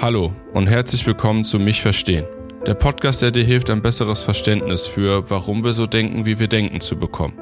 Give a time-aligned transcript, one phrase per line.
[0.00, 2.24] Hallo und herzlich willkommen zu Mich Verstehen.
[2.64, 6.46] Der Podcast, der dir hilft, ein besseres Verständnis für, warum wir so denken, wie wir
[6.46, 7.36] denken, zu bekommen.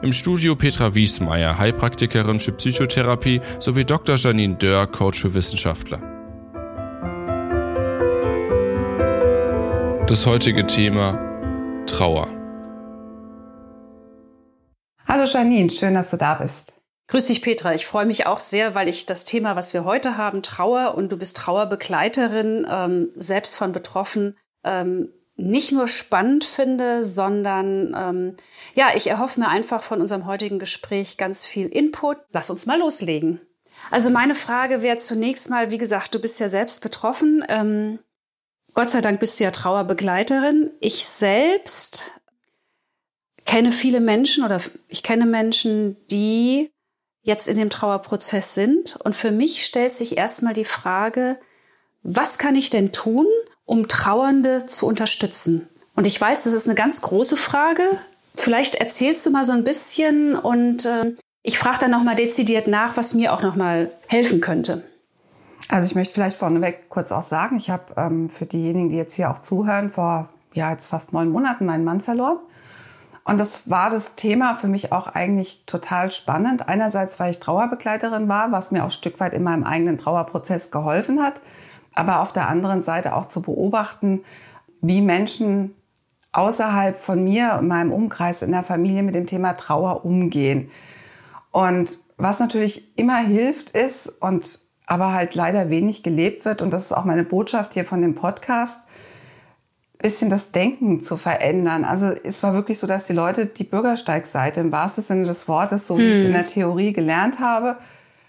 [0.00, 4.14] Im Studio Petra Wiesmeier, Heilpraktikerin für Psychotherapie, sowie Dr.
[4.14, 5.98] Janine Dörr, Coach für Wissenschaftler.
[10.06, 11.18] Das heutige Thema
[11.86, 12.28] Trauer.
[15.04, 16.77] Hallo Janine, schön, dass du da bist.
[17.08, 17.74] Grüß dich, Petra.
[17.74, 21.10] Ich freue mich auch sehr, weil ich das Thema, was wir heute haben, Trauer und
[21.10, 28.36] du bist Trauerbegleiterin, ähm, selbst von betroffen, ähm, nicht nur spannend finde, sondern ähm,
[28.74, 32.18] ja, ich erhoffe mir einfach von unserem heutigen Gespräch ganz viel Input.
[32.30, 33.40] Lass uns mal loslegen.
[33.90, 37.42] Also meine Frage wäre zunächst mal, wie gesagt, du bist ja selbst betroffen.
[37.48, 38.00] Ähm,
[38.74, 40.72] Gott sei Dank bist du ja Trauerbegleiterin.
[40.80, 42.12] Ich selbst
[43.46, 46.70] kenne viele Menschen oder ich kenne Menschen, die
[47.28, 48.98] jetzt in dem Trauerprozess sind.
[49.04, 51.38] Und für mich stellt sich erstmal die Frage,
[52.02, 53.26] was kann ich denn tun,
[53.66, 55.68] um Trauernde zu unterstützen?
[55.94, 57.82] Und ich weiß, das ist eine ganz große Frage.
[58.34, 61.12] Vielleicht erzählst du mal so ein bisschen und äh,
[61.42, 64.82] ich frage dann nochmal dezidiert nach, was mir auch nochmal helfen könnte.
[65.68, 69.14] Also ich möchte vielleicht vorneweg kurz auch sagen, ich habe ähm, für diejenigen, die jetzt
[69.14, 72.38] hier auch zuhören, vor ja jetzt fast neun Monaten meinen Mann verloren.
[73.28, 76.66] Und das war das Thema für mich auch eigentlich total spannend.
[76.66, 80.70] Einerseits, weil ich Trauerbegleiterin war, was mir auch ein Stück weit in meinem eigenen Trauerprozess
[80.70, 81.42] geholfen hat.
[81.92, 84.24] Aber auf der anderen Seite auch zu beobachten,
[84.80, 85.74] wie Menschen
[86.32, 90.70] außerhalb von mir, in meinem Umkreis, in der Familie mit dem Thema Trauer umgehen.
[91.50, 96.86] Und was natürlich immer hilft ist und aber halt leider wenig gelebt wird, und das
[96.86, 98.87] ist auch meine Botschaft hier von dem Podcast,
[99.98, 101.84] bisschen das Denken zu verändern.
[101.84, 105.86] Also es war wirklich so, dass die Leute die Bürgersteigseite im wahrsten Sinne des Wortes,
[105.86, 106.08] so wie hm.
[106.08, 107.76] ich es in der Theorie gelernt habe,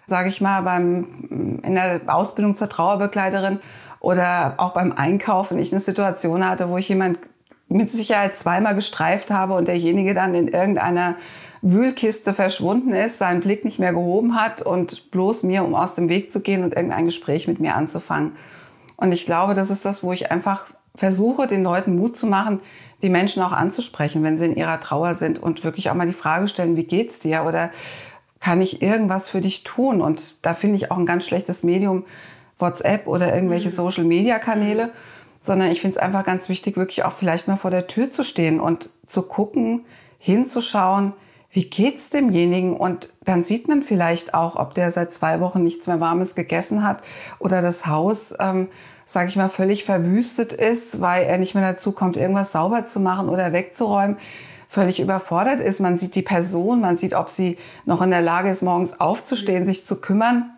[0.07, 3.59] sage ich mal, beim, in der Ausbildung zur Trauerbegleiterin
[3.99, 7.19] oder auch beim Einkaufen, ich eine Situation hatte, wo ich jemand
[7.67, 11.15] mit Sicherheit zweimal gestreift habe und derjenige dann in irgendeiner
[11.61, 16.09] Wühlkiste verschwunden ist, seinen Blick nicht mehr gehoben hat und bloß mir, um aus dem
[16.09, 18.31] Weg zu gehen und irgendein Gespräch mit mir anzufangen.
[18.95, 22.59] Und ich glaube, das ist das, wo ich einfach versuche, den Leuten Mut zu machen,
[23.01, 26.13] die Menschen auch anzusprechen, wenn sie in ihrer Trauer sind und wirklich auch mal die
[26.13, 27.45] Frage stellen, wie geht's dir?
[27.45, 27.71] Oder
[28.39, 30.01] kann ich irgendwas für dich tun?
[30.01, 32.05] Und da finde ich auch ein ganz schlechtes Medium
[32.57, 33.73] WhatsApp oder irgendwelche mhm.
[33.73, 34.91] Social Media Kanäle,
[35.41, 38.23] sondern ich finde es einfach ganz wichtig, wirklich auch vielleicht mal vor der Tür zu
[38.23, 39.85] stehen und zu gucken,
[40.17, 41.13] hinzuschauen,
[41.51, 42.75] wie geht's demjenigen?
[42.75, 46.83] Und dann sieht man vielleicht auch, ob der seit zwei Wochen nichts mehr Warmes gegessen
[46.83, 47.01] hat
[47.39, 48.67] oder das Haus ähm,
[49.11, 52.99] sage ich mal, völlig verwüstet ist, weil er nicht mehr dazu kommt, irgendwas sauber zu
[52.99, 54.17] machen oder wegzuräumen,
[54.67, 55.79] völlig überfordert ist.
[55.79, 59.65] Man sieht die Person, man sieht, ob sie noch in der Lage ist, morgens aufzustehen,
[59.65, 60.51] sich zu kümmern.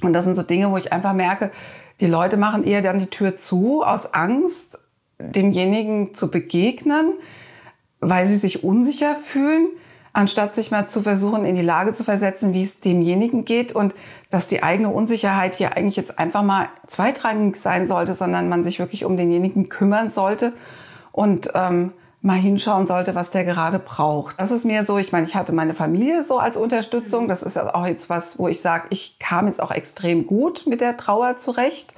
[0.00, 1.50] Und das sind so Dinge, wo ich einfach merke,
[1.98, 4.78] die Leute machen eher dann die Tür zu aus Angst,
[5.18, 7.14] demjenigen zu begegnen,
[7.98, 9.66] weil sie sich unsicher fühlen
[10.12, 13.94] anstatt sich mal zu versuchen, in die Lage zu versetzen, wie es demjenigen geht und
[14.30, 18.78] dass die eigene Unsicherheit hier eigentlich jetzt einfach mal zweitrangig sein sollte, sondern man sich
[18.78, 20.52] wirklich um denjenigen kümmern sollte
[21.12, 24.40] und ähm, mal hinschauen sollte, was der gerade braucht.
[24.40, 27.26] Das ist mir so, ich meine, ich hatte meine Familie so als Unterstützung.
[27.26, 30.80] Das ist auch jetzt was, wo ich sage, ich kam jetzt auch extrem gut mit
[30.80, 31.92] der Trauer zurecht,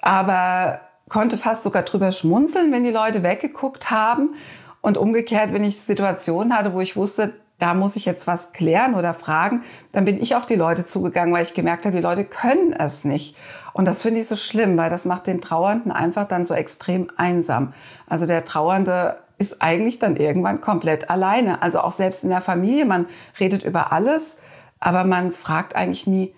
[0.00, 4.34] aber konnte fast sogar drüber schmunzeln, wenn die Leute weggeguckt haben
[4.82, 8.94] und umgekehrt, wenn ich Situationen hatte, wo ich wusste, da muss ich jetzt was klären
[8.94, 12.24] oder fragen, dann bin ich auf die Leute zugegangen, weil ich gemerkt habe, die Leute
[12.24, 13.36] können es nicht.
[13.72, 17.10] Und das finde ich so schlimm, weil das macht den Trauernden einfach dann so extrem
[17.16, 17.74] einsam.
[18.08, 21.62] Also der Trauernde ist eigentlich dann irgendwann komplett alleine.
[21.62, 23.06] Also auch selbst in der Familie, man
[23.38, 24.40] redet über alles,
[24.80, 26.34] aber man fragt eigentlich nie,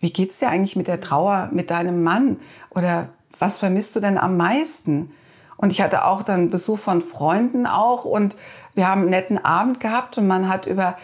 [0.00, 2.38] wie geht's dir eigentlich mit der Trauer, mit deinem Mann?
[2.70, 3.08] Oder
[3.38, 5.12] was vermisst du denn am meisten?
[5.56, 8.36] Und ich hatte auch dann Besuch von Freunden auch und
[8.74, 10.96] wir haben einen netten Abend gehabt und man hat über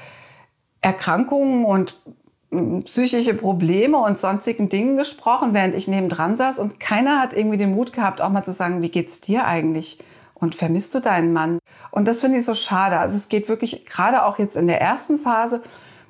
[0.81, 2.01] Erkrankungen und
[2.51, 7.59] mm, psychische Probleme und sonstigen Dingen gesprochen, während ich nebendran saß und keiner hat irgendwie
[7.59, 9.99] den Mut gehabt, auch mal zu sagen, wie geht's dir eigentlich?
[10.35, 11.59] Und vermisst du deinen Mann?
[11.91, 12.99] Und das finde ich so schade.
[12.99, 15.63] Also es geht wirklich, gerade auch jetzt in der ersten Phase,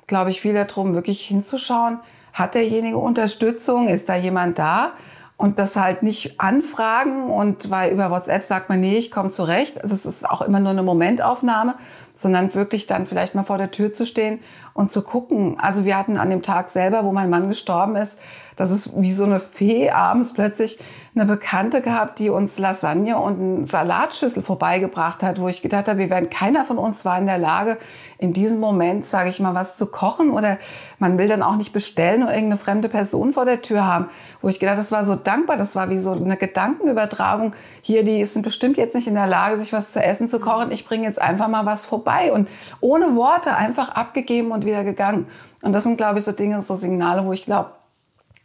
[0.07, 1.99] glaube ich, viel darum, wirklich hinzuschauen,
[2.33, 3.89] hat derjenige Unterstützung?
[3.89, 4.93] Ist da jemand da?
[5.41, 9.79] Und das halt nicht anfragen und weil über WhatsApp sagt man, nee, ich komme zurecht.
[9.81, 11.73] Das ist auch immer nur eine Momentaufnahme,
[12.13, 14.39] sondern wirklich dann vielleicht mal vor der Tür zu stehen
[14.75, 15.57] und zu gucken.
[15.59, 18.19] Also wir hatten an dem Tag selber, wo mein Mann gestorben ist,
[18.55, 20.77] das ist wie so eine Fee abends plötzlich
[21.13, 25.99] eine Bekannte gehabt, die uns Lasagne und eine Salatschüssel vorbeigebracht hat, wo ich gedacht habe,
[25.99, 27.77] wir werden keiner von uns war in der Lage,
[28.17, 30.57] in diesem Moment, sage ich mal, was zu kochen oder
[30.99, 34.09] man will dann auch nicht bestellen oder irgendeine fremde Person vor der Tür haben,
[34.41, 37.55] wo ich gedacht, das war so dankbar, das war wie so eine Gedankenübertragung.
[37.81, 40.71] Hier, die sind bestimmt jetzt nicht in der Lage, sich was zu essen zu kochen.
[40.71, 42.47] Ich bringe jetzt einfach mal was vorbei und
[42.79, 45.27] ohne Worte einfach abgegeben und wieder gegangen.
[45.61, 47.71] Und das sind, glaube ich, so Dinge, so Signale, wo ich glaube,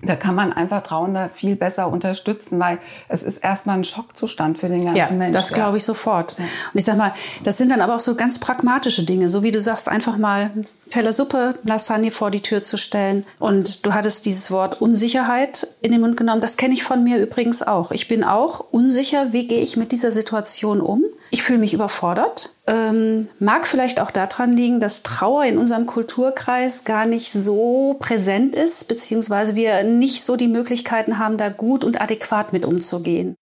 [0.03, 2.79] da kann man einfach Trauernde viel besser unterstützen, weil
[3.09, 5.33] es ist erstmal ein Schockzustand für den ganzen ja, Menschen.
[5.33, 6.35] Das glaube ich sofort.
[6.39, 6.45] Ja.
[6.45, 7.13] Und ich sag mal,
[7.45, 10.51] das sind dann aber auch so ganz pragmatische Dinge, so wie du sagst, einfach mal
[10.91, 13.25] Teller Suppe, Lasagne vor die Tür zu stellen.
[13.39, 16.41] Und du hattest dieses Wort Unsicherheit in den Mund genommen.
[16.41, 17.91] Das kenne ich von mir übrigens auch.
[17.91, 21.05] Ich bin auch unsicher, wie gehe ich mit dieser Situation um.
[21.31, 22.55] Ich fühle mich überfordert.
[22.67, 28.55] Ähm, mag vielleicht auch daran liegen, dass Trauer in unserem Kulturkreis gar nicht so präsent
[28.55, 33.37] ist, beziehungsweise wir nicht so die Möglichkeiten haben, da gut und adäquat mit umzugehen.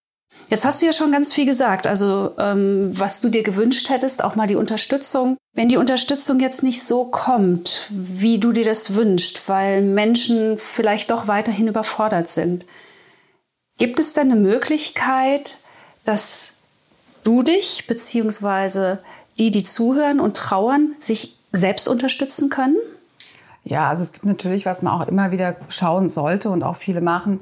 [0.49, 4.23] Jetzt hast du ja schon ganz viel gesagt, also ähm, was du dir gewünscht hättest,
[4.23, 5.37] auch mal die Unterstützung.
[5.55, 11.11] Wenn die Unterstützung jetzt nicht so kommt, wie du dir das wünschst, weil Menschen vielleicht
[11.11, 12.67] doch weiterhin überfordert sind,
[13.79, 15.59] gibt es denn eine Möglichkeit,
[16.05, 16.55] dass
[17.25, 19.01] du dich beziehungsweise
[19.39, 22.77] die, die zuhören und trauern, sich selbst unterstützen können?
[23.65, 27.01] Ja, also es gibt natürlich, was man auch immer wieder schauen sollte und auch viele
[27.01, 27.41] machen,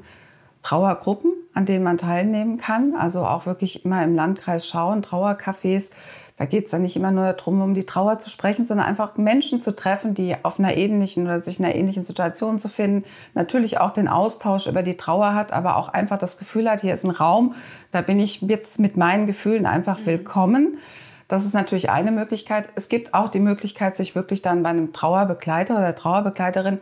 [0.63, 2.95] Trauergruppen, an denen man teilnehmen kann.
[2.95, 5.91] Also auch wirklich immer im Landkreis schauen, Trauercafés.
[6.37, 9.17] Da geht es dann nicht immer nur darum, um die Trauer zu sprechen, sondern einfach
[9.17, 13.03] Menschen zu treffen, die auf einer ähnlichen oder sich in einer ähnlichen Situation zu finden.
[13.35, 16.93] Natürlich auch den Austausch über die Trauer hat, aber auch einfach das Gefühl hat, hier
[16.93, 17.53] ist ein Raum,
[17.91, 20.05] da bin ich jetzt mit meinen Gefühlen einfach mhm.
[20.07, 20.77] willkommen.
[21.27, 22.69] Das ist natürlich eine Möglichkeit.
[22.75, 26.79] Es gibt auch die Möglichkeit, sich wirklich dann bei einem Trauerbegleiter oder Trauerbegleiterin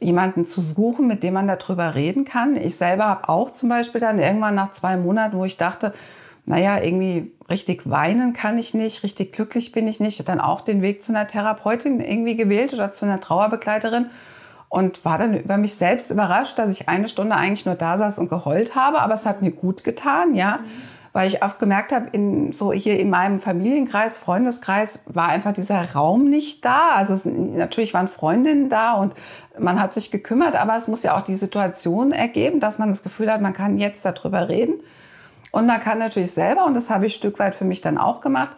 [0.00, 2.56] jemanden zu suchen, mit dem man darüber reden kann.
[2.56, 5.94] Ich selber habe auch zum Beispiel dann irgendwann nach zwei Monaten, wo ich dachte,
[6.44, 10.82] naja, irgendwie richtig weinen kann ich nicht, richtig glücklich bin ich nicht, dann auch den
[10.82, 14.10] Weg zu einer Therapeutin irgendwie gewählt oder zu einer Trauerbegleiterin
[14.68, 18.18] und war dann über mich selbst überrascht, dass ich eine Stunde eigentlich nur da saß
[18.18, 20.58] und geheult habe, aber es hat mir gut getan, ja.
[20.58, 25.54] Mhm weil ich oft gemerkt habe, in, so hier in meinem Familienkreis, Freundeskreis war einfach
[25.54, 26.90] dieser Raum nicht da.
[26.90, 29.14] Also es, natürlich waren Freundinnen da und
[29.58, 33.02] man hat sich gekümmert, aber es muss ja auch die Situation ergeben, dass man das
[33.02, 34.74] Gefühl hat, man kann jetzt darüber reden.
[35.52, 38.20] Und man kann natürlich selber, und das habe ich Stück weit für mich dann auch
[38.20, 38.50] gemacht,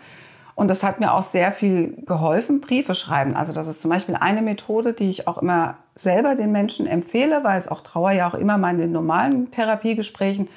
[0.56, 3.36] und das hat mir auch sehr viel geholfen, Briefe schreiben.
[3.36, 7.44] Also das ist zum Beispiel eine Methode, die ich auch immer selber den Menschen empfehle,
[7.44, 10.48] weil es auch Trauer ja auch immer mal in den normalen Therapiegesprächen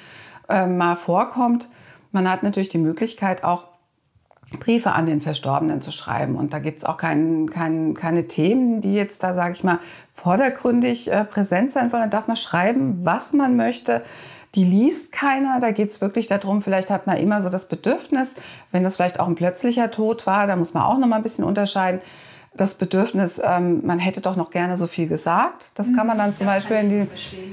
[0.48, 1.68] äh, mal vorkommt
[2.12, 3.64] man hat natürlich die Möglichkeit, auch
[4.58, 6.36] Briefe an den Verstorbenen zu schreiben.
[6.36, 9.78] Und da gibt's auch kein, kein, keine Themen, die jetzt da, sage ich mal,
[10.12, 12.02] vordergründig äh, präsent sein sollen.
[12.04, 14.02] Da darf man schreiben, was man möchte.
[14.54, 15.58] Die liest keiner.
[15.60, 18.36] Da geht's wirklich darum, vielleicht hat man immer so das Bedürfnis,
[18.70, 21.22] wenn das vielleicht auch ein plötzlicher Tod war, da muss man auch noch mal ein
[21.22, 22.00] bisschen unterscheiden
[22.54, 25.70] das Bedürfnis, ähm, man hätte doch noch gerne so viel gesagt.
[25.74, 26.34] Das kann man dann mhm.
[26.34, 27.08] zum das Beispiel in, die,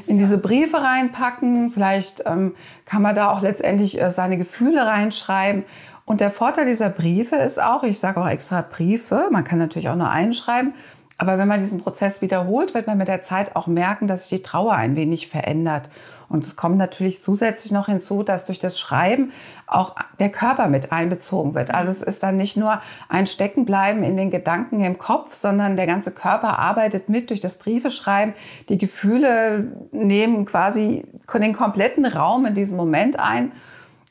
[0.08, 1.72] in, diese Briefe reinpacken.
[1.72, 2.54] Vielleicht ähm,
[2.86, 5.64] kann man da auch letztendlich äh, seine Gefühle reinschreiben.
[6.06, 9.90] Und der Vorteil dieser Briefe ist auch, ich sage auch extra Briefe, man kann natürlich
[9.90, 10.74] auch nur einschreiben,
[11.20, 14.40] aber wenn man diesen Prozess wiederholt, wird man mit der Zeit auch merken, dass sich
[14.40, 15.90] die Trauer ein wenig verändert.
[16.30, 19.32] Und es kommt natürlich zusätzlich noch hinzu, dass durch das Schreiben
[19.66, 21.74] auch der Körper mit einbezogen wird.
[21.74, 25.88] Also es ist dann nicht nur ein Steckenbleiben in den Gedanken im Kopf, sondern der
[25.88, 28.36] ganze Körper arbeitet mit durch das Briefeschreiben.
[28.70, 33.52] Die Gefühle nehmen quasi den kompletten Raum in diesem Moment ein.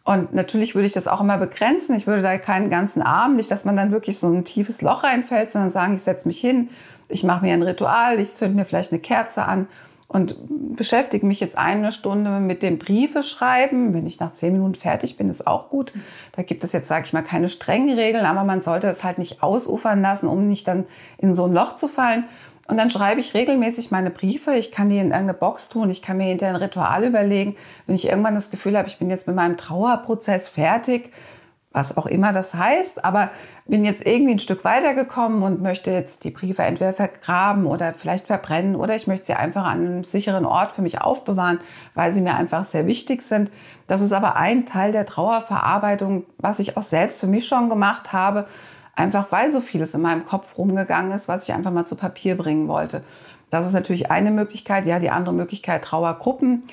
[0.03, 1.95] Und natürlich würde ich das auch immer begrenzen.
[1.95, 5.05] Ich würde da keinen ganzen Abend, nicht, dass man dann wirklich so ein tiefes Loch
[5.05, 6.71] reinfällt, sondern sagen, ich setze mich hin,
[7.09, 9.69] ich mache mir ein Ritual, ich zünde mir vielleicht eine Kerze an
[10.09, 10.37] und
[10.75, 13.93] beschäftige mich jetzt eine Stunde mit dem Briefe schreiben.
[13.93, 15.93] Wenn ich nach zehn Minuten fertig bin, ist auch gut.
[16.33, 19.19] Da gibt es jetzt, sage ich mal, keine strengen Regeln, aber man sollte es halt
[19.19, 20.87] nicht ausufern lassen, um nicht dann
[21.19, 22.25] in so ein Loch zu fallen.
[22.69, 24.55] Und dann schreibe ich regelmäßig meine Briefe.
[24.55, 25.91] Ich kann die in irgendeine Box tun.
[25.91, 27.57] Ich kann mir hinterher ein Ritual überlegen.
[27.87, 31.11] Wenn ich irgendwann das Gefühl habe, ich bin jetzt mit meinem Trauerprozess fertig,
[31.71, 33.31] was auch immer das heißt, aber
[33.67, 38.27] bin jetzt irgendwie ein Stück weitergekommen und möchte jetzt die Briefe entweder vergraben oder vielleicht
[38.27, 41.61] verbrennen oder ich möchte sie einfach an einem sicheren Ort für mich aufbewahren,
[41.95, 43.51] weil sie mir einfach sehr wichtig sind.
[43.87, 48.13] Das ist aber ein Teil der Trauerverarbeitung, was ich auch selbst für mich schon gemacht
[48.13, 48.47] habe,
[48.95, 52.37] einfach weil so vieles in meinem Kopf rumgegangen ist, was ich einfach mal zu Papier
[52.37, 53.05] bringen wollte.
[53.51, 54.87] Das ist natürlich eine Möglichkeit.
[54.87, 56.65] Ja, die andere Möglichkeit Trauergruppen.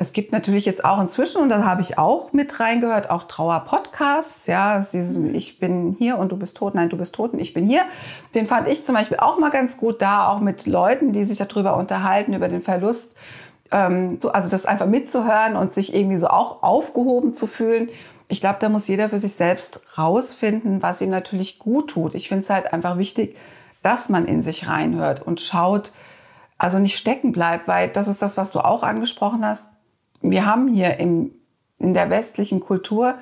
[0.00, 4.46] Es gibt natürlich jetzt auch inzwischen, und da habe ich auch mit reingehört, auch Trauer-Podcasts.
[4.46, 4.86] Ja,
[5.34, 7.82] ich bin hier und du bist tot, nein, du bist tot und ich bin hier.
[8.34, 11.36] Den fand ich zum Beispiel auch mal ganz gut da, auch mit Leuten, die sich
[11.36, 13.14] darüber unterhalten, über den Verlust
[13.70, 17.90] ähm, so, also das einfach mitzuhören und sich irgendwie so auch aufgehoben zu fühlen.
[18.28, 22.14] Ich glaube, da muss jeder für sich selbst rausfinden, was ihm natürlich gut tut.
[22.14, 23.36] Ich finde es halt einfach wichtig,
[23.82, 25.92] dass man in sich reinhört und schaut,
[26.56, 29.66] also nicht stecken bleibt, weil das ist das, was du auch angesprochen hast.
[30.22, 31.32] Wir haben hier im,
[31.78, 33.14] in der westlichen Kultur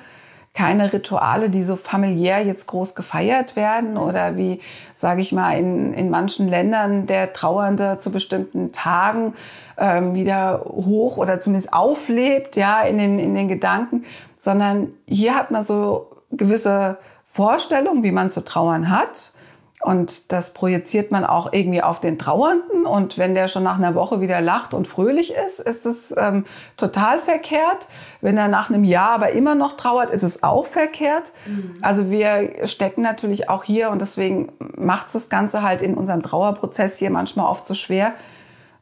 [0.53, 4.59] keine Rituale, die so familiär jetzt groß gefeiert werden oder wie,
[4.95, 9.35] sage ich mal, in, in manchen Ländern der Trauernde zu bestimmten Tagen
[9.77, 14.05] ähm, wieder hoch oder zumindest auflebt, ja, in den, in den Gedanken,
[14.37, 19.33] sondern hier hat man so gewisse Vorstellungen, wie man zu trauern hat.
[19.81, 22.85] Und das projiziert man auch irgendwie auf den Trauernden.
[22.85, 26.45] Und wenn der schon nach einer Woche wieder lacht und fröhlich ist, ist es ähm,
[26.75, 27.87] total verkehrt.
[28.19, 31.31] Wenn er nach einem Jahr aber immer noch trauert, ist es auch verkehrt.
[31.45, 31.75] Mhm.
[31.81, 36.97] Also wir stecken natürlich auch hier und deswegen macht das Ganze halt in unserem Trauerprozess
[36.97, 38.13] hier manchmal oft so schwer.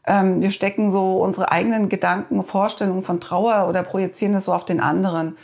[0.07, 4.65] Ähm, wir stecken so unsere eigenen Gedanken, Vorstellungen von Trauer oder projizieren das so auf
[4.65, 5.37] den anderen.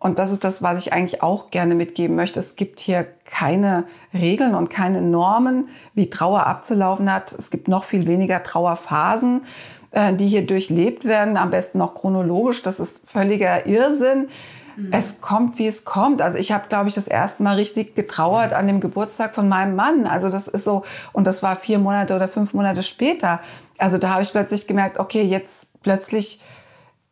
[0.00, 2.38] Und das ist das, was ich eigentlich auch gerne mitgeben möchte.
[2.38, 7.32] Es gibt hier keine Regeln und keine Normen, wie Trauer abzulaufen hat.
[7.32, 9.42] Es gibt noch viel weniger Trauerphasen,
[9.90, 12.62] äh, die hier durchlebt werden, am besten noch chronologisch.
[12.62, 14.28] Das ist völliger Irrsinn.
[14.76, 14.92] Mhm.
[14.92, 16.22] Es kommt, wie es kommt.
[16.22, 19.74] Also ich habe, glaube ich, das erste Mal richtig getrauert an dem Geburtstag von meinem
[19.74, 20.06] Mann.
[20.06, 23.40] Also das ist so, und das war vier Monate oder fünf Monate später.
[23.78, 26.40] Also da habe ich plötzlich gemerkt, okay, jetzt plötzlich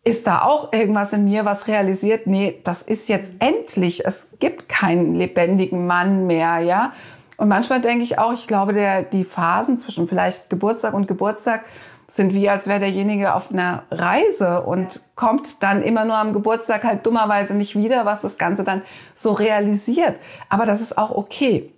[0.06, 4.68] ist da auch irgendwas in mir, was realisiert, nee, das ist jetzt endlich, es gibt
[4.68, 6.92] keinen lebendigen Mann mehr, ja.
[7.36, 11.64] Und manchmal denke ich auch, ich glaube, der, die Phasen zwischen vielleicht Geburtstag und Geburtstag
[12.06, 16.84] sind wie, als wäre derjenige auf einer Reise und kommt dann immer nur am Geburtstag
[16.84, 18.82] halt dummerweise nicht wieder, was das Ganze dann
[19.12, 20.20] so realisiert.
[20.48, 21.72] Aber das ist auch okay.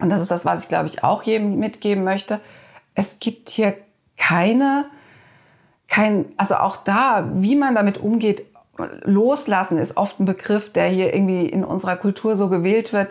[0.00, 2.40] Und das ist das, was ich, glaube ich, auch jedem mitgeben möchte.
[2.94, 3.74] Es gibt hier
[4.18, 4.84] keine
[5.94, 8.46] kein, also auch da, wie man damit umgeht,
[9.04, 13.10] loslassen ist oft ein Begriff, der hier irgendwie in unserer Kultur so gewählt wird.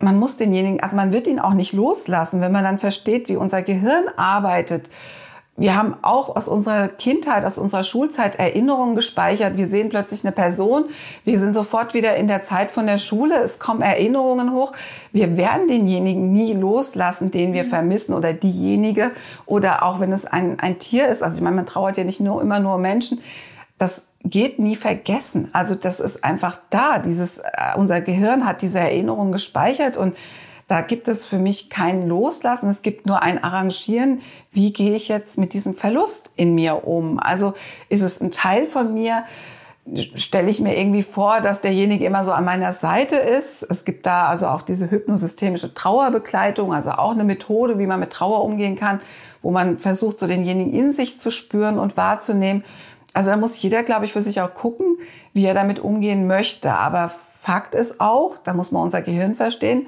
[0.00, 3.36] Man muss denjenigen, also man wird ihn auch nicht loslassen, wenn man dann versteht, wie
[3.36, 4.90] unser Gehirn arbeitet
[5.56, 9.56] wir haben auch aus unserer Kindheit, aus unserer Schulzeit Erinnerungen gespeichert.
[9.56, 10.86] Wir sehen plötzlich eine Person.
[11.22, 13.36] Wir sind sofort wieder in der Zeit von der Schule.
[13.36, 14.72] Es kommen Erinnerungen hoch.
[15.12, 17.68] Wir werden denjenigen nie loslassen, den wir mhm.
[17.68, 19.12] vermissen oder diejenige.
[19.46, 21.22] Oder auch wenn es ein, ein Tier ist.
[21.22, 23.22] Also ich meine, man trauert ja nicht nur immer nur Menschen.
[23.78, 25.50] Das geht nie vergessen.
[25.52, 26.98] Also das ist einfach da.
[26.98, 30.16] Dieses, äh, unser Gehirn hat diese Erinnerungen gespeichert und
[30.66, 35.08] da gibt es für mich kein Loslassen, es gibt nur ein Arrangieren, wie gehe ich
[35.08, 37.18] jetzt mit diesem Verlust in mir um?
[37.18, 37.54] Also
[37.88, 39.24] ist es ein Teil von mir,
[40.14, 43.62] stelle ich mir irgendwie vor, dass derjenige immer so an meiner Seite ist.
[43.62, 48.10] Es gibt da also auch diese hypnosystemische Trauerbegleitung, also auch eine Methode, wie man mit
[48.10, 49.00] Trauer umgehen kann,
[49.42, 52.64] wo man versucht, so denjenigen in sich zu spüren und wahrzunehmen.
[53.12, 54.96] Also da muss jeder, glaube ich, für sich auch gucken,
[55.34, 56.72] wie er damit umgehen möchte.
[56.72, 59.86] Aber Fakt ist auch, da muss man unser Gehirn verstehen,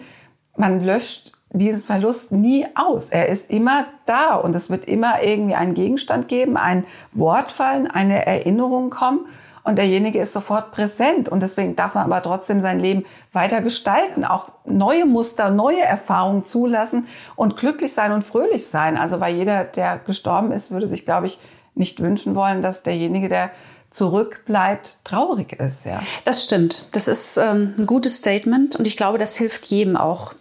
[0.59, 3.11] man löscht diesen Verlust nie aus.
[3.11, 7.87] Er ist immer da und es wird immer irgendwie einen Gegenstand geben, ein Wort fallen,
[7.87, 9.27] eine Erinnerung kommen
[9.67, 14.25] und derjenige ist sofort präsent und deswegen darf man aber trotzdem sein Leben weiter gestalten,
[14.25, 18.97] auch neue Muster, neue Erfahrungen zulassen und glücklich sein und fröhlich sein.
[18.97, 21.41] Also weil jeder, der gestorben ist, würde sich, glaube ich,
[21.75, 23.51] nicht wünschen wollen, dass derjenige, der
[23.97, 25.87] zurückbleibt, traurig ist.
[25.87, 26.03] Ja.
[26.27, 26.89] Das stimmt.
[26.93, 30.35] Das ist ähm, ein gutes Statement und ich glaube, das hilft jedem auch.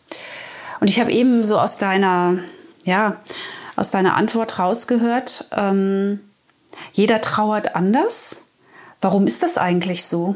[0.82, 2.40] Und ich habe eben so aus deiner,
[2.84, 3.22] ja,
[3.78, 6.20] aus deiner Antwort rausgehört, ähm,
[6.92, 8.50] jeder trauert anders.
[9.00, 10.36] Warum ist das eigentlich so?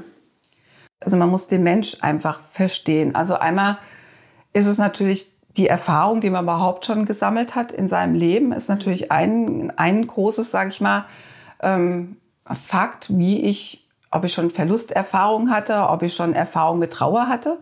[1.02, 3.16] Also man muss den Mensch einfach verstehen.
[3.16, 3.80] Also einmal
[4.54, 8.70] ist es natürlich die Erfahrung, die man überhaupt schon gesammelt hat in seinem Leben, ist
[8.70, 11.06] natürlich ein, ein großes, sage ich mal,
[11.62, 12.16] ähm,
[12.56, 17.58] Fakt, wie ich, ob ich schon Verlusterfahrung hatte, ob ich schon Erfahrung mit Trauer hatte.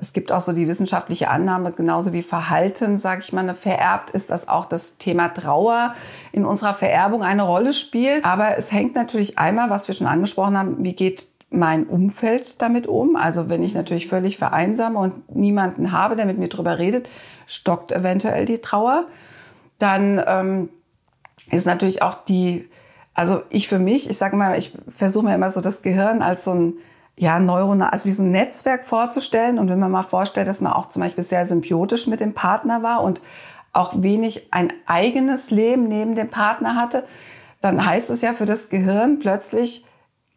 [0.00, 4.30] Es gibt auch so die wissenschaftliche Annahme, genauso wie Verhalten, sage ich mal, vererbt ist,
[4.30, 5.94] dass auch das Thema Trauer
[6.30, 8.24] in unserer Vererbung eine Rolle spielt.
[8.24, 12.86] Aber es hängt natürlich einmal, was wir schon angesprochen haben, wie geht mein Umfeld damit
[12.86, 13.16] um?
[13.16, 17.08] Also wenn ich natürlich völlig vereinsame und niemanden habe, der mit mir drüber redet,
[17.46, 19.06] stockt eventuell die Trauer.
[19.78, 20.68] Dann ähm,
[21.50, 22.68] ist natürlich auch die
[23.18, 26.44] also ich für mich, ich sage mal, ich versuche mir immer so das Gehirn als
[26.44, 26.74] so ein
[27.16, 29.58] ja, neuronal, also wie so ein Netzwerk vorzustellen.
[29.58, 32.84] Und wenn man mal vorstellt, dass man auch zum Beispiel sehr symbiotisch mit dem Partner
[32.84, 33.20] war und
[33.72, 37.08] auch wenig ein eigenes Leben neben dem Partner hatte,
[37.60, 39.84] dann heißt es ja für das Gehirn plötzlich,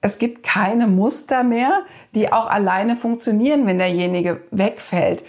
[0.01, 1.83] es gibt keine Muster mehr,
[2.15, 5.23] die auch alleine funktionieren, wenn derjenige wegfällt.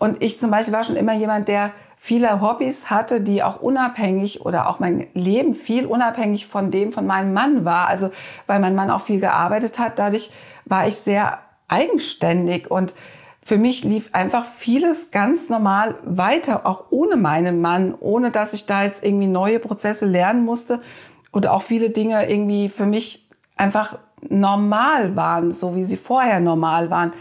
[0.00, 1.70] Und ich zum Beispiel war schon immer jemand, der
[2.06, 7.04] viele Hobbys hatte, die auch unabhängig oder auch mein Leben viel unabhängig von dem von
[7.04, 7.88] meinem Mann war.
[7.88, 8.10] Also
[8.46, 10.30] weil mein Mann auch viel gearbeitet hat, dadurch
[10.64, 12.94] war ich sehr eigenständig und
[13.42, 18.66] für mich lief einfach vieles ganz normal weiter, auch ohne meinen Mann, ohne dass ich
[18.66, 20.80] da jetzt irgendwie neue Prozesse lernen musste
[21.32, 23.98] und auch viele Dinge irgendwie für mich einfach
[24.28, 27.12] normal waren, so wie sie vorher normal waren.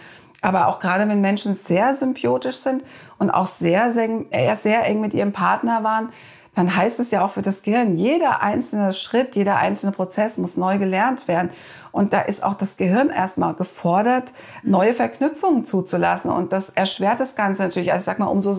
[0.45, 2.83] Aber auch gerade wenn Menschen sehr symbiotisch sind
[3.17, 6.09] und auch sehr, sehr, äh, sehr eng mit ihrem Partner waren,
[6.53, 10.55] dann heißt es ja auch für das Gehirn, jeder einzelne Schritt, jeder einzelne Prozess muss
[10.55, 11.49] neu gelernt werden.
[11.91, 16.29] Und da ist auch das Gehirn erstmal gefordert, neue Verknüpfungen zuzulassen.
[16.29, 17.91] Und das erschwert das Ganze natürlich.
[17.91, 18.55] Also ich sag mal, umso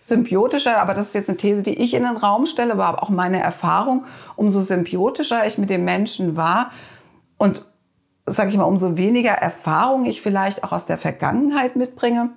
[0.00, 3.08] symbiotischer, aber das ist jetzt eine These, die ich in den Raum stelle, aber auch
[3.08, 4.04] meine Erfahrung,
[4.36, 6.70] umso symbiotischer ich mit dem Menschen war
[7.38, 7.64] und
[8.26, 12.30] sage ich mal, umso weniger Erfahrung ich vielleicht auch aus der Vergangenheit mitbringe,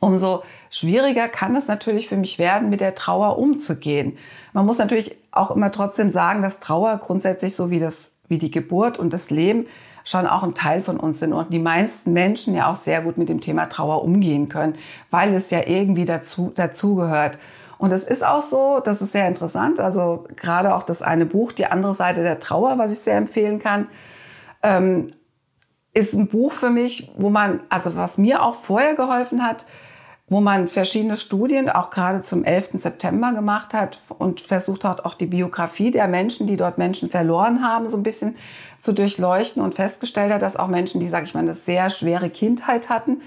[0.00, 4.18] umso schwieriger kann es natürlich für mich werden, mit der Trauer umzugehen.
[4.52, 8.50] Man muss natürlich auch immer trotzdem sagen, dass Trauer grundsätzlich so wie das wie die
[8.50, 9.66] Geburt und das Leben
[10.04, 13.18] schon auch ein Teil von uns sind und die meisten Menschen ja auch sehr gut
[13.18, 14.76] mit dem Thema Trauer umgehen können,
[15.10, 17.38] weil es ja irgendwie dazu dazugehört.
[17.78, 21.52] Und es ist auch so, das ist sehr interessant, also gerade auch das eine Buch,
[21.52, 23.86] die andere Seite der Trauer, was ich sehr empfehlen kann,
[24.62, 25.12] ähm,
[25.94, 29.66] ist ein Buch für mich, wo man, also was mir auch vorher geholfen hat,
[30.28, 32.70] wo man verschiedene Studien auch gerade zum 11.
[32.74, 37.66] September gemacht hat und versucht hat, auch die Biografie der Menschen, die dort Menschen verloren
[37.66, 38.36] haben, so ein bisschen
[38.78, 42.28] zu durchleuchten und festgestellt hat, dass auch Menschen, die, sage ich mal, eine sehr schwere
[42.28, 43.22] Kindheit hatten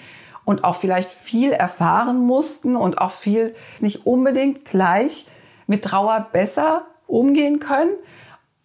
[0.46, 5.26] und auch vielleicht viel erfahren mussten und auch viel nicht unbedingt gleich
[5.66, 7.92] mit Trauer besser umgehen können.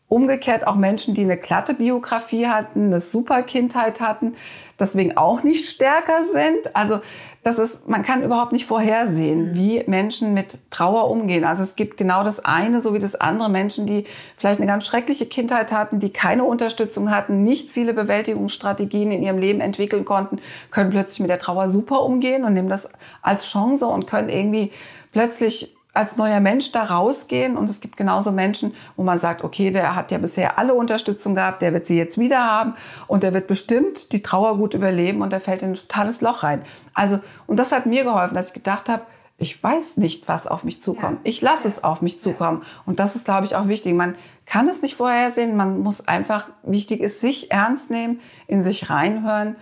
[0.08, 4.36] Umgekehrt auch Menschen, die eine glatte Biografie hatten, eine super Kindheit hatten,
[4.78, 6.76] deswegen auch nicht stärker sind.
[6.76, 7.00] Also
[7.46, 9.54] das ist, man kann überhaupt nicht vorhersehen, mhm.
[9.54, 11.44] wie Menschen mit Trauer umgehen.
[11.44, 13.48] Also es gibt genau das eine so wie das andere.
[13.48, 14.04] Menschen, die
[14.36, 19.38] vielleicht eine ganz schreckliche Kindheit hatten, die keine Unterstützung hatten, nicht viele Bewältigungsstrategien in ihrem
[19.38, 20.40] Leben entwickeln konnten,
[20.72, 22.90] können plötzlich mit der Trauer super umgehen und nehmen das
[23.22, 24.72] als Chance und können irgendwie
[25.12, 27.56] plötzlich als neuer Mensch da rausgehen.
[27.56, 31.34] Und es gibt genauso Menschen, wo man sagt, okay, der hat ja bisher alle Unterstützung
[31.34, 32.74] gehabt, der wird sie jetzt wieder haben
[33.06, 36.42] und der wird bestimmt die Trauer gut überleben und der fällt in ein totales Loch
[36.42, 36.62] rein.
[36.94, 39.02] Also, und das hat mir geholfen, dass ich gedacht habe,
[39.38, 41.18] ich weiß nicht, was auf mich zukommt.
[41.24, 42.62] Ich lasse es auf mich zukommen.
[42.86, 43.92] Und das ist, glaube ich, auch wichtig.
[43.94, 44.14] Man
[44.46, 45.56] kann es nicht vorhersehen.
[45.56, 49.56] Man muss einfach, wichtig ist, sich ernst nehmen, in sich reinhören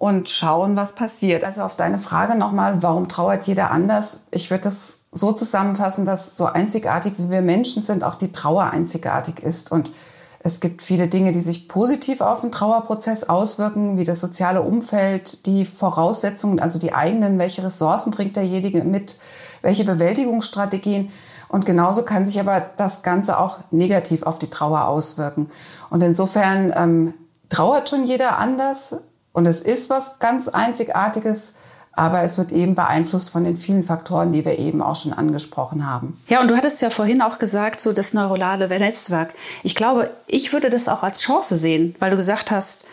[0.00, 1.44] und schauen, was passiert.
[1.44, 4.22] Also auf deine Frage nochmal, warum trauert jeder anders?
[4.30, 8.70] Ich würde das so zusammenfassen, dass so einzigartig wie wir Menschen sind, auch die Trauer
[8.70, 9.70] einzigartig ist.
[9.70, 9.90] Und
[10.38, 15.44] es gibt viele Dinge, die sich positiv auf den Trauerprozess auswirken, wie das soziale Umfeld,
[15.44, 19.18] die Voraussetzungen, also die eigenen, welche Ressourcen bringt derjenige mit,
[19.60, 21.10] welche Bewältigungsstrategien.
[21.48, 25.50] Und genauso kann sich aber das Ganze auch negativ auf die Trauer auswirken.
[25.90, 27.12] Und insofern ähm,
[27.50, 28.96] trauert schon jeder anders.
[29.32, 31.54] Und es ist was ganz Einzigartiges,
[31.92, 35.86] aber es wird eben beeinflusst von den vielen Faktoren, die wir eben auch schon angesprochen
[35.86, 36.20] haben.
[36.28, 39.34] Ja, und du hattest ja vorhin auch gesagt, so das neurale Netzwerk.
[39.62, 42.84] Ich glaube, ich würde das auch als Chance sehen, weil du gesagt hast,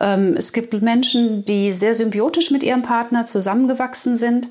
[0.00, 4.48] ähm, es gibt Menschen, die sehr symbiotisch mit ihrem Partner zusammengewachsen sind.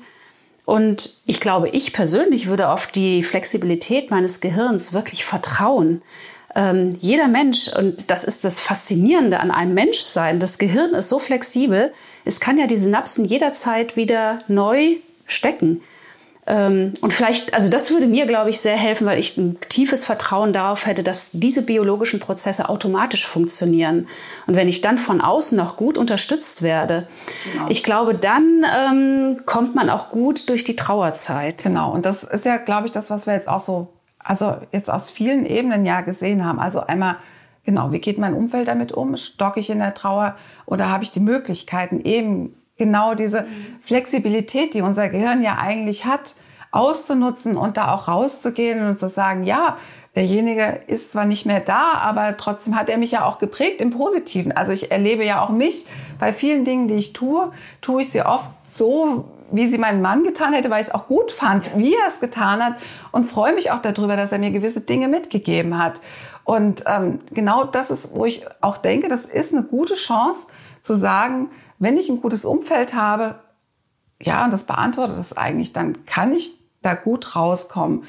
[0.64, 6.02] Und ich glaube, ich persönlich würde auf die Flexibilität meines Gehirns wirklich vertrauen
[6.54, 11.18] ähm, jeder Mensch, und das ist das Faszinierende an einem Menschsein, das Gehirn ist so
[11.18, 11.92] flexibel,
[12.24, 15.80] es kann ja die Synapsen jederzeit wieder neu stecken.
[16.46, 20.04] Ähm, und vielleicht, also das würde mir, glaube ich, sehr helfen, weil ich ein tiefes
[20.04, 24.08] Vertrauen darauf hätte, dass diese biologischen Prozesse automatisch funktionieren.
[24.48, 27.06] Und wenn ich dann von außen noch gut unterstützt werde,
[27.52, 27.66] genau.
[27.68, 31.62] ich glaube, dann ähm, kommt man auch gut durch die Trauerzeit.
[31.62, 31.92] Genau.
[31.92, 33.88] Und das ist ja, glaube ich, das, was wir jetzt auch so
[34.22, 36.60] also jetzt aus vielen Ebenen ja gesehen haben.
[36.60, 37.16] Also einmal,
[37.64, 39.16] genau, wie geht mein Umfeld damit um?
[39.16, 43.46] Stocke ich in der Trauer oder habe ich die Möglichkeiten, eben genau diese
[43.82, 46.34] Flexibilität, die unser Gehirn ja eigentlich hat,
[46.70, 49.76] auszunutzen und da auch rauszugehen und zu sagen, ja,
[50.16, 53.90] derjenige ist zwar nicht mehr da, aber trotzdem hat er mich ja auch geprägt im
[53.90, 54.52] Positiven.
[54.52, 55.86] Also ich erlebe ja auch mich
[56.18, 60.24] bei vielen Dingen, die ich tue, tue ich sie oft so, wie sie mein Mann
[60.24, 62.74] getan hätte, weil ich es auch gut fand, wie er es getan hat
[63.12, 66.00] und freue mich auch darüber, dass er mir gewisse Dinge mitgegeben hat.
[66.44, 70.46] Und ähm, genau das ist, wo ich auch denke, das ist eine gute Chance
[70.82, 73.36] zu sagen, wenn ich ein gutes Umfeld habe,
[74.20, 78.04] ja, und das beantwortet es eigentlich, dann kann ich da gut rauskommen.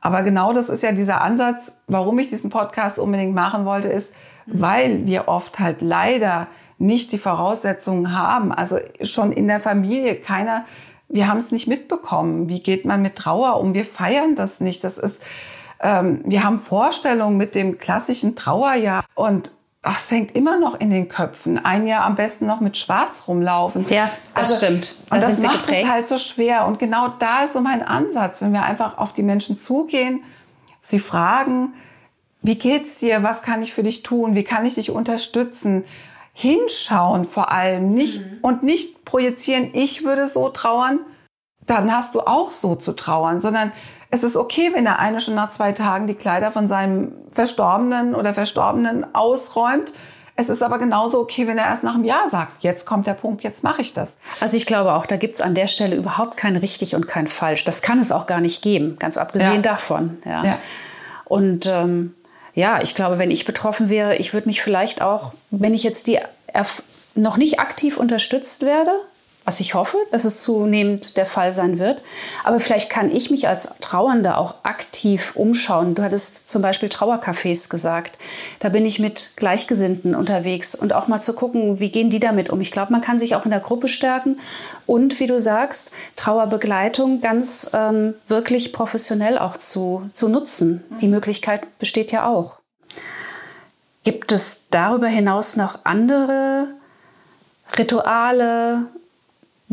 [0.00, 4.14] Aber genau das ist ja dieser Ansatz, warum ich diesen Podcast unbedingt machen wollte, ist,
[4.46, 6.48] weil wir oft halt leider
[6.82, 8.52] nicht die Voraussetzungen haben.
[8.52, 10.64] Also schon in der Familie keiner
[11.12, 12.48] wir haben es nicht mitbekommen.
[12.48, 13.74] Wie geht man mit Trauer um?
[13.74, 14.82] Wir feiern das nicht.
[14.82, 15.20] Das ist,
[15.80, 20.90] ähm, wir haben Vorstellungen mit dem klassischen Trauerjahr und ach, es hängt immer noch in
[20.90, 21.62] den Köpfen.
[21.62, 23.84] Ein Jahr am besten noch mit Schwarz rumlaufen.
[23.90, 24.96] Ja, das also, stimmt.
[25.10, 26.66] Da und das macht es halt so schwer.
[26.66, 30.22] Und genau da ist so mein Ansatz, wenn wir einfach auf die Menschen zugehen,
[30.80, 31.74] sie fragen,
[32.40, 33.22] wie geht's dir?
[33.22, 34.34] Was kann ich für dich tun?
[34.34, 35.84] Wie kann ich dich unterstützen?
[36.32, 38.38] Hinschauen vor allem nicht mhm.
[38.42, 41.00] und nicht projizieren, ich würde so trauern,
[41.66, 43.72] dann hast du auch so zu trauern, sondern
[44.10, 48.14] es ist okay, wenn der eine schon nach zwei Tagen die Kleider von seinem Verstorbenen
[48.14, 49.92] oder Verstorbenen ausräumt.
[50.36, 53.14] Es ist aber genauso okay, wenn er erst nach einem Jahr sagt, jetzt kommt der
[53.14, 54.18] Punkt, jetzt mache ich das.
[54.40, 57.26] Also ich glaube auch, da gibt es an der Stelle überhaupt kein richtig und kein
[57.26, 57.64] falsch.
[57.64, 59.62] Das kann es auch gar nicht geben, ganz abgesehen ja.
[59.62, 60.18] davon.
[60.24, 60.44] Ja.
[60.44, 60.58] ja.
[61.24, 62.14] Und ähm,
[62.54, 66.06] ja, ich glaube, wenn ich betroffen wäre, ich würde mich vielleicht auch, wenn ich jetzt
[66.06, 66.18] die
[67.14, 68.92] noch nicht aktiv unterstützt werde,
[69.44, 72.02] was ich hoffe, dass es zunehmend der Fall sein wird.
[72.44, 75.94] Aber vielleicht kann ich mich als Trauernde auch aktiv umschauen.
[75.94, 78.18] Du hattest zum Beispiel Trauercafés gesagt.
[78.60, 82.50] Da bin ich mit Gleichgesinnten unterwegs und auch mal zu gucken, wie gehen die damit
[82.50, 82.60] um.
[82.60, 84.36] Ich glaube, man kann sich auch in der Gruppe stärken
[84.86, 90.84] und, wie du sagst, Trauerbegleitung ganz ähm, wirklich professionell auch zu, zu nutzen.
[91.00, 92.58] Die Möglichkeit besteht ja auch.
[94.04, 96.68] Gibt es darüber hinaus noch andere
[97.76, 98.86] Rituale,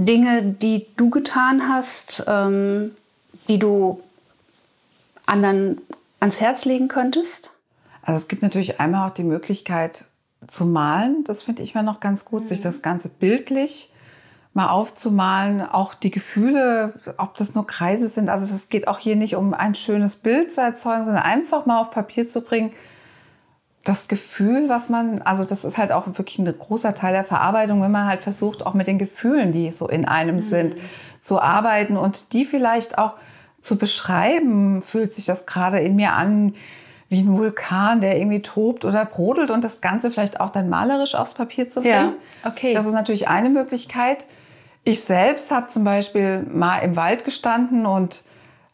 [0.05, 2.95] Dinge, die du getan hast, ähm,
[3.47, 4.01] die du
[5.25, 5.81] anderen
[6.19, 7.53] ans Herz legen könntest?
[8.01, 10.05] Also es gibt natürlich einmal auch die Möglichkeit
[10.47, 11.23] zu malen.
[11.25, 12.47] Das finde ich mal noch ganz gut, mhm.
[12.47, 13.91] sich das Ganze bildlich
[14.53, 18.29] mal aufzumalen, auch die Gefühle, ob das nur Kreise sind.
[18.29, 21.79] Also es geht auch hier nicht um ein schönes Bild zu erzeugen, sondern einfach mal
[21.79, 22.71] auf Papier zu bringen,
[23.89, 27.82] das Gefühl, was man, also das ist halt auch wirklich ein großer Teil der Verarbeitung,
[27.82, 30.41] wenn man halt versucht, auch mit den Gefühlen, die so in einem mhm.
[30.41, 30.75] sind,
[31.23, 33.13] zu arbeiten und die vielleicht auch
[33.63, 34.84] zu beschreiben.
[34.84, 36.54] Fühlt sich das gerade in mir an
[37.10, 41.15] wie ein Vulkan, der irgendwie tobt oder brodelt und das Ganze vielleicht auch dann malerisch
[41.15, 42.13] aufs Papier zu bringen.
[42.43, 42.75] Ja, okay.
[42.75, 44.25] Das ist natürlich eine Möglichkeit.
[44.84, 48.23] Ich selbst habe zum Beispiel mal im Wald gestanden und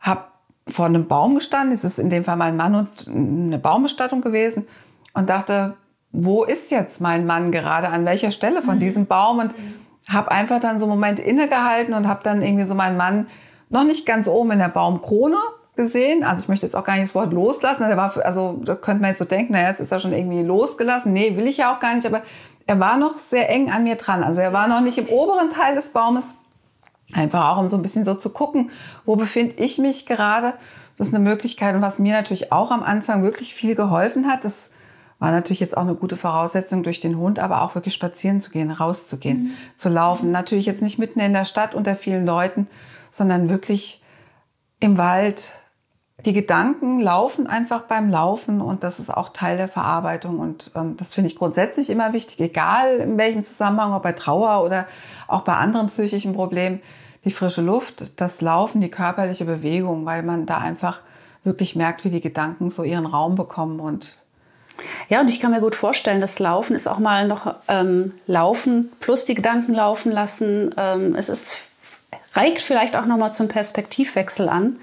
[0.01, 0.25] habe
[0.67, 1.73] vor einem Baum gestanden.
[1.73, 4.67] Es ist in dem Fall mein Mann und eine Baumbestattung gewesen
[5.15, 5.75] und dachte,
[6.11, 8.79] wo ist jetzt mein Mann gerade, an welcher Stelle von mhm.
[8.79, 9.73] diesem Baum und mhm.
[10.07, 13.27] habe einfach dann so einen Moment innegehalten und habe dann irgendwie so meinen Mann
[13.69, 15.37] noch nicht ganz oben in der Baumkrone
[15.75, 16.23] gesehen.
[16.23, 17.83] Also ich möchte jetzt auch gar nicht das Wort loslassen.
[17.83, 20.13] Also, war, für, also da könnte man jetzt so denken, na jetzt ist er schon
[20.13, 21.11] irgendwie losgelassen.
[21.11, 22.07] Nee, will ich ja auch gar nicht.
[22.07, 22.21] Aber
[22.67, 24.23] er war noch sehr eng an mir dran.
[24.23, 26.35] Also er war noch nicht im oberen Teil des Baumes.
[27.13, 28.71] Einfach auch, um so ein bisschen so zu gucken,
[29.05, 30.53] wo befinde ich mich gerade.
[30.97, 31.75] Das ist eine Möglichkeit.
[31.75, 34.71] Und was mir natürlich auch am Anfang wirklich viel geholfen hat, das
[35.25, 38.51] war natürlich jetzt auch eine gute Voraussetzung durch den Hund, aber auch wirklich spazieren zu
[38.51, 39.51] gehen, rauszugehen, mhm.
[39.75, 40.29] zu laufen.
[40.29, 42.67] Natürlich jetzt nicht mitten in der Stadt unter vielen Leuten,
[43.09, 44.03] sondern wirklich
[44.79, 45.53] im Wald.
[46.23, 50.95] Die Gedanken laufen einfach beim Laufen und das ist auch Teil der Verarbeitung und ähm,
[50.95, 54.85] das finde ich grundsätzlich immer wichtig, egal in welchem Zusammenhang, ob bei Trauer oder
[55.27, 56.83] auch bei anderen psychischen Problemen.
[57.23, 60.99] Die frische Luft, das Laufen, die körperliche Bewegung, weil man da einfach
[61.43, 64.19] wirklich merkt, wie die Gedanken so ihren Raum bekommen und
[65.09, 68.91] ja, und ich kann mir gut vorstellen, das Laufen ist auch mal noch ähm, Laufen
[68.99, 70.73] plus die Gedanken laufen lassen.
[70.77, 71.57] Ähm, es ist,
[72.35, 74.77] regt vielleicht auch noch mal zum Perspektivwechsel an.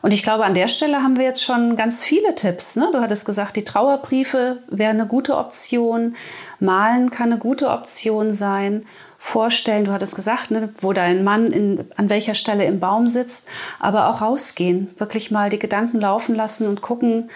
[0.00, 2.76] Und ich glaube, an der Stelle haben wir jetzt schon ganz viele Tipps.
[2.76, 2.88] Ne?
[2.92, 6.14] Du hattest gesagt, die Trauerbriefe wäre eine gute Option.
[6.60, 8.84] Malen kann eine gute Option sein.
[9.18, 13.48] Vorstellen, du hattest gesagt, ne, wo dein Mann in, an welcher Stelle im Baum sitzt,
[13.80, 17.28] aber auch rausgehen, wirklich mal die Gedanken laufen lassen und gucken,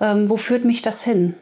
[0.00, 1.34] ähm, wo führt mich das hin?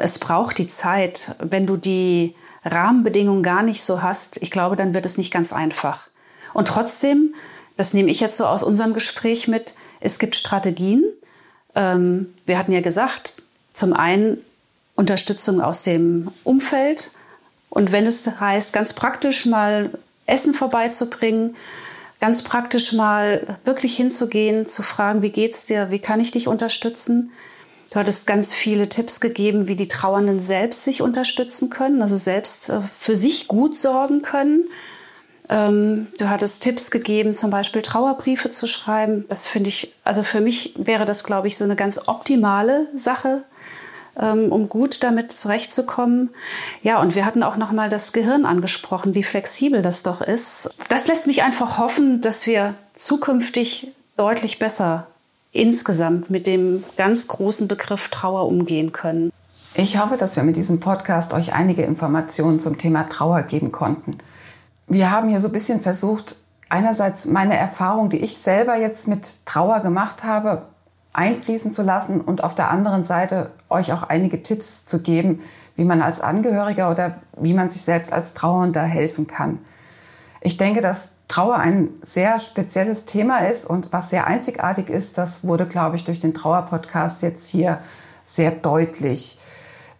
[0.00, 1.34] Es braucht die Zeit.
[1.38, 2.34] Wenn du die
[2.64, 6.08] Rahmenbedingungen gar nicht so hast, ich glaube, dann wird es nicht ganz einfach.
[6.52, 7.34] Und trotzdem,
[7.76, 11.04] das nehme ich jetzt so aus unserem Gespräch mit, es gibt Strategien.
[11.74, 14.38] Ähm, wir hatten ja gesagt, zum einen
[14.96, 17.12] Unterstützung aus dem Umfeld.
[17.68, 19.90] Und wenn es heißt, ganz praktisch mal
[20.26, 21.56] Essen vorbeizubringen,
[22.20, 27.32] ganz praktisch mal wirklich hinzugehen, zu fragen, wie geht's dir, wie kann ich dich unterstützen?
[27.90, 32.68] Du hattest ganz viele Tipps gegeben, wie die Trauernden selbst sich unterstützen können, also selbst
[32.68, 34.68] äh, für sich gut sorgen können.
[35.48, 39.24] Ähm, du hattest Tipps gegeben, zum Beispiel Trauerbriefe zu schreiben.
[39.28, 43.42] Das finde ich, also für mich wäre das, glaube ich, so eine ganz optimale Sache,
[44.16, 46.30] ähm, um gut damit zurechtzukommen.
[46.84, 50.70] Ja, und wir hatten auch noch mal das Gehirn angesprochen, wie flexibel das doch ist.
[50.88, 55.08] Das lässt mich einfach hoffen, dass wir zukünftig deutlich besser
[55.52, 59.32] insgesamt mit dem ganz großen Begriff Trauer umgehen können.
[59.74, 64.18] Ich hoffe, dass wir mit diesem Podcast euch einige Informationen zum Thema Trauer geben konnten.
[64.86, 66.36] Wir haben hier so ein bisschen versucht,
[66.68, 70.62] einerseits meine Erfahrung, die ich selber jetzt mit Trauer gemacht habe,
[71.12, 75.40] einfließen zu lassen und auf der anderen Seite euch auch einige Tipps zu geben,
[75.76, 79.58] wie man als Angehöriger oder wie man sich selbst als Trauernder helfen kann.
[80.40, 85.44] Ich denke, dass Trauer ein sehr spezielles Thema ist und was sehr einzigartig ist, das
[85.44, 87.78] wurde, glaube ich, durch den Trauer-Podcast jetzt hier
[88.24, 89.38] sehr deutlich.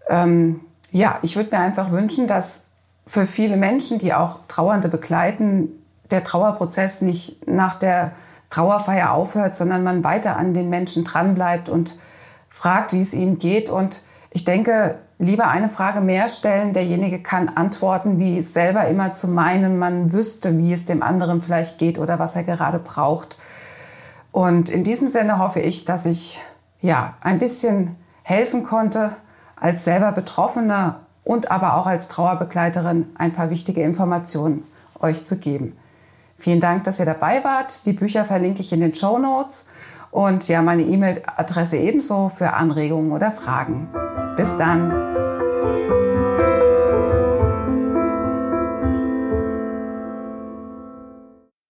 [0.09, 2.65] Ähm, ja, ich würde mir einfach wünschen, dass
[3.07, 5.69] für viele Menschen, die auch Trauernde begleiten,
[6.11, 8.11] der Trauerprozess nicht nach der
[8.51, 11.97] Trauerfeier aufhört, sondern man weiter an den Menschen dranbleibt und
[12.49, 13.71] fragt, wie es ihnen geht.
[13.71, 16.73] Und ich denke, lieber eine Frage mehr stellen.
[16.73, 21.43] Derjenige kann antworten, wie es selber immer zu meinen, man wüsste, wie es dem anderen
[21.43, 23.39] vielleicht geht oder was er gerade braucht.
[24.33, 26.41] Und in diesem Sinne hoffe ich, dass ich
[26.81, 29.13] ja ein bisschen helfen konnte,
[29.57, 34.65] als selber Betroffener und aber auch als Trauerbegleiterin ein paar wichtige Informationen
[35.01, 35.77] euch zu geben.
[36.37, 37.85] Vielen Dank, dass ihr dabei wart.
[37.85, 39.67] Die Bücher verlinke ich in den Show Notes
[40.11, 43.89] und ja, meine E-Mail-Adresse ebenso für Anregungen oder Fragen.
[44.37, 46.00] Bis dann.